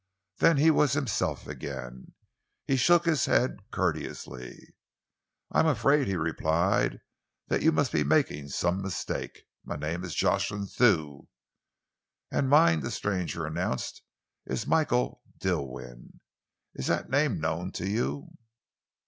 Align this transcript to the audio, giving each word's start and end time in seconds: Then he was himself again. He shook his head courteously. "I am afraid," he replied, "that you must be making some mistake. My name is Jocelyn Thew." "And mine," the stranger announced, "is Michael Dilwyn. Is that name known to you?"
Then 0.39 0.57
he 0.57 0.71
was 0.71 0.93
himself 0.93 1.45
again. 1.45 2.13
He 2.65 2.75
shook 2.75 3.05
his 3.05 3.25
head 3.25 3.57
courteously. 3.69 4.73
"I 5.51 5.59
am 5.59 5.67
afraid," 5.67 6.07
he 6.07 6.15
replied, 6.15 7.01
"that 7.49 7.61
you 7.61 7.71
must 7.71 7.91
be 7.91 8.03
making 8.03 8.47
some 8.49 8.81
mistake. 8.81 9.43
My 9.63 9.75
name 9.75 10.03
is 10.03 10.15
Jocelyn 10.15 10.65
Thew." 10.65 11.27
"And 12.31 12.49
mine," 12.49 12.79
the 12.79 12.89
stranger 12.89 13.45
announced, 13.45 14.01
"is 14.47 14.65
Michael 14.65 15.21
Dilwyn. 15.37 16.19
Is 16.73 16.87
that 16.87 17.11
name 17.11 17.39
known 17.39 17.71
to 17.73 17.87
you?" 17.87 18.29